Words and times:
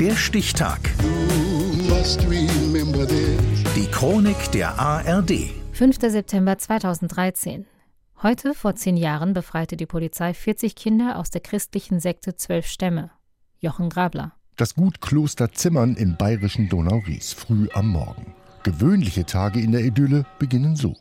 Der 0.00 0.14
Stichtag. 0.14 0.78
Die 3.74 3.86
Chronik 3.90 4.52
der 4.52 4.78
ARD. 4.78 5.50
5. 5.72 5.96
September 6.00 6.56
2013. 6.56 7.66
Heute, 8.22 8.54
vor 8.54 8.76
zehn 8.76 8.96
Jahren, 8.96 9.32
befreite 9.32 9.76
die 9.76 9.86
Polizei 9.86 10.34
40 10.34 10.76
Kinder 10.76 11.18
aus 11.18 11.30
der 11.30 11.40
christlichen 11.40 11.98
Sekte 11.98 12.36
Zwölf 12.36 12.66
Stämme. 12.66 13.10
Jochen 13.58 13.90
Grabler. 13.90 14.34
Das 14.54 14.76
Gut 14.76 15.00
Kloster 15.00 15.50
Zimmern 15.50 15.96
im 15.96 16.16
bayerischen 16.16 16.68
Donauries, 16.68 17.32
früh 17.32 17.66
am 17.74 17.88
Morgen. 17.88 18.36
Gewöhnliche 18.62 19.26
Tage 19.26 19.60
in 19.60 19.72
der 19.72 19.80
Idylle 19.80 20.26
beginnen 20.38 20.76
so. 20.76 20.94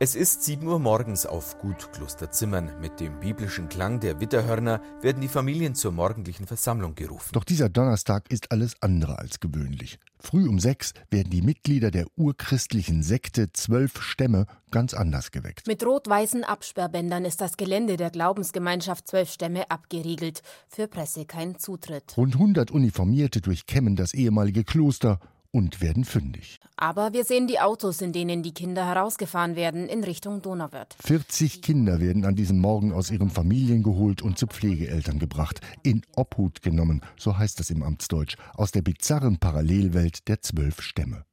Es 0.00 0.14
ist 0.14 0.44
7 0.44 0.64
Uhr 0.64 0.78
morgens 0.78 1.26
auf 1.26 1.58
Gut 1.58 1.92
Klosterzimmern. 1.92 2.70
Mit 2.80 3.00
dem 3.00 3.18
biblischen 3.18 3.68
Klang 3.68 3.98
der 3.98 4.20
Witterhörner 4.20 4.80
werden 5.00 5.20
die 5.20 5.26
Familien 5.26 5.74
zur 5.74 5.90
morgendlichen 5.90 6.46
Versammlung 6.46 6.94
gerufen. 6.94 7.30
Doch 7.32 7.42
dieser 7.42 7.68
Donnerstag 7.68 8.30
ist 8.30 8.52
alles 8.52 8.80
andere 8.80 9.18
als 9.18 9.40
gewöhnlich. 9.40 9.98
Früh 10.20 10.48
um 10.48 10.60
sechs 10.60 10.94
werden 11.10 11.30
die 11.30 11.42
Mitglieder 11.42 11.90
der 11.90 12.06
urchristlichen 12.14 13.02
Sekte 13.02 13.52
Zwölf 13.52 14.00
Stämme 14.00 14.46
ganz 14.70 14.94
anders 14.94 15.32
geweckt. 15.32 15.66
Mit 15.66 15.84
rot-weißen 15.84 16.44
Absperrbändern 16.44 17.24
ist 17.24 17.40
das 17.40 17.56
Gelände 17.56 17.96
der 17.96 18.10
Glaubensgemeinschaft 18.10 19.08
Zwölf 19.08 19.32
Stämme 19.32 19.68
abgeriegelt. 19.68 20.42
Für 20.68 20.86
Presse 20.86 21.24
kein 21.24 21.58
Zutritt. 21.58 22.16
Rund 22.16 22.34
100 22.34 22.70
Uniformierte 22.70 23.40
durchkämmen 23.40 23.96
das 23.96 24.14
ehemalige 24.14 24.62
Kloster 24.62 25.18
und 25.58 25.82
werden 25.82 26.04
fündig. 26.04 26.60
Aber 26.76 27.12
wir 27.12 27.24
sehen 27.24 27.48
die 27.48 27.58
Autos, 27.58 28.00
in 28.00 28.12
denen 28.12 28.44
die 28.44 28.54
Kinder 28.54 28.86
herausgefahren 28.86 29.56
werden, 29.56 29.88
in 29.88 30.04
Richtung 30.04 30.40
Donauwörth. 30.40 30.96
40 31.04 31.60
Kinder 31.60 32.00
werden 32.00 32.24
an 32.24 32.36
diesem 32.36 32.60
Morgen 32.60 32.92
aus 32.92 33.10
ihren 33.10 33.28
Familien 33.28 33.82
geholt 33.82 34.22
und 34.22 34.38
zu 34.38 34.46
Pflegeeltern 34.46 35.18
gebracht, 35.18 35.60
in 35.82 36.02
Obhut 36.14 36.62
genommen, 36.62 37.02
so 37.18 37.36
heißt 37.36 37.58
es 37.58 37.70
im 37.70 37.82
Amtsdeutsch, 37.82 38.36
aus 38.54 38.70
der 38.70 38.82
bizarren 38.82 39.38
Parallelwelt 39.38 40.28
der 40.28 40.40
zwölf 40.40 40.80
Stämme. 40.80 41.24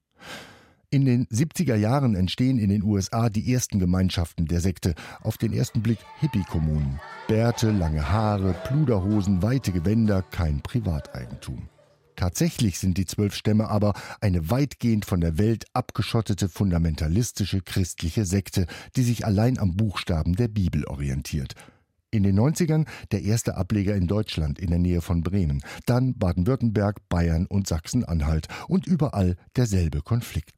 In 0.89 1.05
den 1.05 1.28
70er 1.28 1.75
Jahren 1.75 2.16
entstehen 2.16 2.57
in 2.57 2.69
den 2.69 2.81
USA 2.81 3.30
die 3.30 3.53
ersten 3.53 3.80
Gemeinschaften 3.80 4.45
der 4.45 4.61
Sekte. 4.61 4.95
Auf 5.22 5.38
den 5.38 5.52
ersten 5.52 5.81
Blick 5.81 6.00
Hippie-Kommunen. 6.19 7.00
Bärte, 7.28 7.72
lange 7.72 8.09
Haare, 8.09 8.55
Pluderhosen, 8.66 9.44
weite 9.44 9.72
Gewänder, 9.72 10.22
kein 10.22 10.61
Privateigentum. 10.61 11.67
Tatsächlich 12.16 12.80
sind 12.80 12.97
die 12.97 13.05
zwölf 13.05 13.35
Stämme 13.35 13.69
aber 13.69 13.94
eine 14.21 14.49
weitgehend 14.49 15.05
von 15.05 15.21
der 15.21 15.38
Welt 15.38 15.66
abgeschottete 15.73 16.49
fundamentalistische 16.49 17.61
christliche 17.61 18.25
Sekte, 18.25 18.67
die 18.95 19.03
sich 19.03 19.25
allein 19.25 19.59
am 19.59 19.75
Buchstaben 19.75 20.35
der 20.35 20.47
Bibel 20.47 20.85
orientiert. 20.85 21.55
In 22.11 22.23
den 22.23 22.39
90ern 22.39 22.88
der 23.11 23.23
erste 23.23 23.57
Ableger 23.57 23.95
in 23.95 24.07
Deutschland 24.07 24.57
in 24.57 24.69
der 24.69 24.80
Nähe 24.80 25.02
von 25.02 25.22
Bremen, 25.22 25.61
dann 25.85 26.17
Baden-Württemberg, 26.17 27.09
Bayern 27.09 27.45
und 27.45 27.67
Sachsen-Anhalt 27.67 28.47
und 28.69 28.88
überall 28.88 29.35
derselbe 29.57 30.02
Konflikt. 30.02 30.52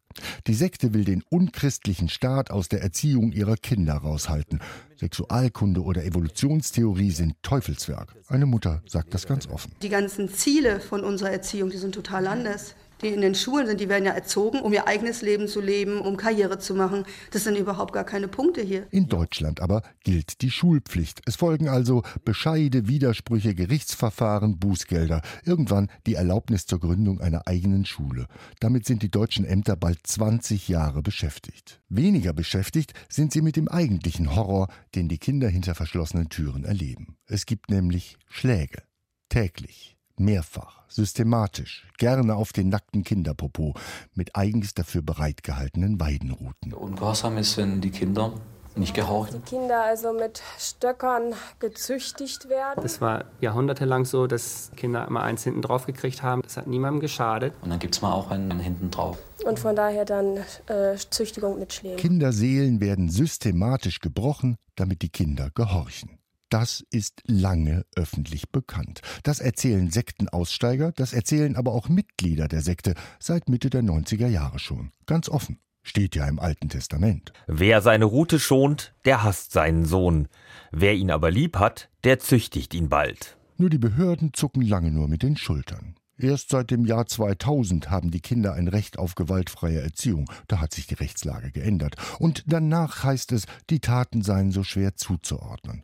Die 0.48 0.54
Sekte 0.54 0.94
will 0.94 1.04
den 1.04 1.24
unchristlichen 1.30 2.10
Staat 2.10 2.52
aus 2.52 2.70
der 2.70 2.82
Erziehung 2.82 3.32
ihrer 3.32 3.56
Kinder 3.56 3.96
raushalten. 3.96 4.60
Sexualkunde 4.96 5.82
oder 5.82 6.04
Evolutionstheorie 6.04 7.12
sind 7.12 7.36
Teufelswerk. 7.44 8.16
Eine 8.28 8.46
Mutter 8.46 8.82
sagt 8.88 9.14
das 9.14 9.28
ganz 9.28 9.48
offen. 9.48 9.72
Die 9.82 9.90
ganzen 9.90 10.30
Ziele 10.30 10.80
von 10.80 11.04
unserer 11.04 11.32
Erziehung, 11.32 11.70
die 11.70 11.78
sind 11.78 11.94
total 11.94 12.28
anders 12.28 12.76
die 13.02 13.10
in 13.10 13.22
den 13.22 13.36
Schulen 13.36 13.68
sind, 13.68 13.80
die 13.80 13.90
werden 13.90 14.06
ja 14.06 14.12
erzogen, 14.12 14.60
um 14.60 14.74
ihr 14.74 14.88
eigenes 14.88 15.22
Leben 15.22 15.48
zu 15.48 15.62
leben, 15.62 16.02
um 16.02 16.18
Karriere 16.18 16.60
zu 16.60 16.74
machen. 16.74 17.06
Das 17.32 17.44
sind 17.44 17.58
überhaupt 17.58 17.94
gar 17.94 18.04
keine 18.04 18.28
Punkte 18.28 18.62
hier. 18.62 18.88
In 18.92 19.08
Deutschland 19.08 19.62
aber 19.62 19.84
gilt 20.04 20.42
die 20.42 20.52
Schulpflicht. 20.52 21.22
Es 21.26 21.36
folgen 21.36 21.70
also 21.70 22.04
Bescheide, 22.26 22.88
Widersprüche, 22.88 23.56
Gerichtsverfahren, 23.56 24.60
Bußgelder. 24.60 25.22
Irgendwann 25.44 25.90
die 26.06 26.16
Erlaubnis 26.16 26.66
zur 26.66 26.80
Gründung 26.80 27.22
einer 27.22 27.48
eigenen 27.48 27.86
Schule. 27.86 28.28
Damit 28.60 28.86
sind 28.86 29.04
die 29.04 29.12
deutschen 29.12 29.46
Ämter 29.46 29.76
bald 29.76 30.00
20 30.06 30.68
Jahre 30.68 31.02
beschäftigt. 31.02 31.82
Weniger 31.90 32.34
beschäftigt 32.34 32.94
sind 33.10 33.32
sie 33.32 33.42
mit 33.42 33.56
dem 33.56 33.68
eigentlichen 33.68 34.36
Horror, 34.36 34.68
den 34.96 35.08
die 35.08 35.20
Kinder 35.20 35.50
hinter 35.50 35.76
verschlossenen 35.76 36.30
Türen 36.30 36.64
erleben. 36.64 37.18
Es 37.26 37.46
gibt 37.46 37.70
nämlich 37.70 38.18
Schläge. 38.28 38.84
Täglich 39.30 39.97
mehrfach, 40.20 40.84
systematisch, 40.88 41.88
gerne 41.98 42.36
auf 42.36 42.54
den 42.54 42.70
nackten 42.70 43.04
Kinderpopo, 43.04 43.74
mit 44.14 44.36
eigens 44.36 44.74
dafür 44.74 45.02
bereitgehaltenen 45.02 46.00
Weidenruten. 46.00 46.74
Ungehorsam 46.74 47.38
ist, 47.38 47.58
wenn 47.58 47.82
die 47.82 47.92
Kinder 47.92 48.34
nicht 48.78 48.94
gehorchen. 48.94 49.42
Die 49.44 49.50
Kinder 49.50 49.84
also 49.84 50.14
mit 50.14 50.42
Stöckern 50.60 51.34
gezüchtigt 51.60 52.50
werden. 52.50 52.82
Das 52.82 53.02
war 53.02 53.26
jahrhundertelang 53.42 54.06
so, 54.06 54.28
dass 54.28 54.72
Kinder 54.76 55.08
immer 55.08 55.24
eins 55.24 55.44
hinten 55.44 55.62
drauf 55.62 55.86
gekriegt 55.86 56.24
haben. 56.24 56.42
Das 56.44 56.58
hat 56.58 56.68
niemandem 56.68 57.02
geschadet. 57.02 57.54
Und 57.62 57.70
dann 57.70 57.80
gibt 57.80 57.96
es 57.96 58.02
mal 58.02 58.14
auch 58.14 58.32
einen 58.32 58.60
hinten 58.60 58.92
drauf. 58.92 59.18
Und 59.44 59.60
von 59.60 59.76
daher 59.76 60.06
dann 60.06 60.38
äh, 60.68 60.96
Züchtigung 61.10 61.60
mit 61.60 61.74
Schlägen. 61.74 61.98
Kinderseelen 61.98 62.80
werden 62.80 63.10
systematisch 63.10 64.00
gebrochen, 64.00 64.58
damit 64.76 65.02
die 65.02 65.10
Kinder 65.10 65.50
gehorchen. 65.54 66.20
Das 66.50 66.86
ist 66.92 67.24
lange 67.26 67.86
öffentlich 67.96 68.52
bekannt. 68.52 69.02
Das 69.24 69.40
erzählen 69.42 69.90
Sektenaussteiger, 69.90 70.94
das 70.94 71.12
erzählen 71.12 71.58
aber 71.58 71.74
auch 71.74 71.90
Mitglieder 71.90 72.48
der 72.48 72.62
Sekte 72.62 72.94
seit 73.20 73.50
Mitte 73.50 73.70
der 73.70 73.84
90er 73.84 74.28
Jahre 74.28 74.58
schon. 74.58 74.92
Ganz 75.06 75.28
offen. 75.28 75.60
Steht 75.84 76.16
ja 76.16 76.26
im 76.28 76.40
Alten 76.40 76.70
Testament. 76.70 77.34
Wer 77.48 77.82
seine 77.82 78.06
Rute 78.06 78.40
schont, 78.40 78.94
der 79.06 79.24
hasst 79.24 79.52
seinen 79.52 79.86
Sohn. 79.86 80.28
Wer 80.72 80.96
ihn 80.96 81.12
aber 81.12 81.32
lieb 81.32 81.58
hat, 81.58 81.90
der 82.04 82.20
züchtigt 82.20 82.74
ihn 82.74 82.90
bald. 82.90 83.38
Nur 83.58 83.70
die 83.70 83.78
Behörden 83.78 84.34
zucken 84.34 84.62
lange 84.62 84.92
nur 84.92 85.08
mit 85.08 85.24
den 85.24 85.36
Schultern. 85.36 85.96
Erst 86.18 86.50
seit 86.50 86.72
dem 86.72 86.86
Jahr 86.86 87.08
2000 87.08 87.90
haben 87.90 88.10
die 88.10 88.22
Kinder 88.22 88.54
ein 88.54 88.68
Recht 88.68 88.98
auf 89.00 89.16
gewaltfreie 89.16 89.82
Erziehung. 89.82 90.30
Da 90.48 90.60
hat 90.60 90.74
sich 90.74 90.88
die 90.88 90.96
Rechtslage 90.96 91.52
geändert. 91.52 91.96
Und 92.20 92.44
danach 92.48 93.04
heißt 93.04 93.32
es, 93.34 93.46
die 93.70 93.80
Taten 93.80 94.24
seien 94.24 94.52
so 94.52 94.64
schwer 94.64 94.96
zuzuordnen 94.96 95.84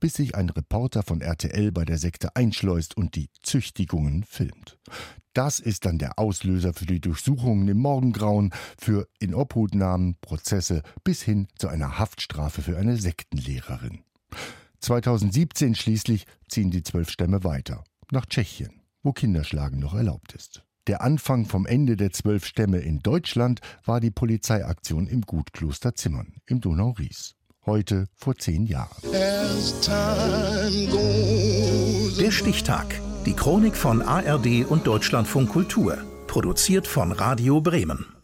bis 0.00 0.14
sich 0.14 0.34
ein 0.34 0.50
Reporter 0.50 1.02
von 1.02 1.20
RTL 1.20 1.72
bei 1.72 1.84
der 1.84 1.98
Sekte 1.98 2.36
einschleust 2.36 2.96
und 2.96 3.14
die 3.14 3.30
Züchtigungen 3.42 4.24
filmt. 4.24 4.78
Das 5.34 5.60
ist 5.60 5.84
dann 5.84 5.98
der 5.98 6.18
Auslöser 6.18 6.74
für 6.74 6.86
die 6.86 7.00
Durchsuchungen 7.00 7.68
im 7.68 7.78
Morgengrauen, 7.78 8.52
für 8.76 9.08
Inobhutnahmen, 9.20 10.16
Prozesse 10.20 10.82
bis 11.04 11.22
hin 11.22 11.46
zu 11.56 11.68
einer 11.68 11.98
Haftstrafe 11.98 12.62
für 12.62 12.76
eine 12.76 12.96
Sektenlehrerin. 12.96 14.00
2017 14.80 15.74
schließlich 15.74 16.26
ziehen 16.48 16.70
die 16.70 16.82
zwölf 16.82 17.10
Stämme 17.10 17.44
weiter, 17.44 17.84
nach 18.10 18.26
Tschechien, 18.26 18.82
wo 19.02 19.12
Kinderschlagen 19.12 19.78
noch 19.78 19.94
erlaubt 19.94 20.34
ist. 20.34 20.64
Der 20.88 21.02
Anfang 21.02 21.44
vom 21.44 21.66
Ende 21.66 21.96
der 21.96 22.12
zwölf 22.12 22.46
Stämme 22.46 22.78
in 22.78 23.00
Deutschland 23.00 23.60
war 23.84 24.00
die 24.00 24.10
Polizeiaktion 24.10 25.06
im 25.06 25.20
Gutkloster 25.20 25.94
Zimmern 25.94 26.34
im 26.46 26.60
Donau-Ries 26.60 27.37
heute 27.68 28.06
vor 28.16 28.34
zehn 28.36 28.66
Jahren. 28.66 28.96
Der 32.18 32.30
Stichtag. 32.30 33.00
Die 33.26 33.34
Chronik 33.34 33.76
von 33.76 34.02
ARD 34.02 34.64
und 34.68 34.86
Deutschlandfunk 34.86 35.50
Kultur. 35.50 35.98
Produziert 36.26 36.86
von 36.86 37.12
Radio 37.12 37.60
Bremen. 37.60 38.17